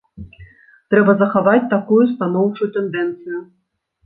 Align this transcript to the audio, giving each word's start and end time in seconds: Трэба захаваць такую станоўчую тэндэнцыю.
Трэба 0.93 1.13
захаваць 1.19 1.67
такую 1.75 2.01
станоўчую 2.13 2.71
тэндэнцыю. 2.79 3.45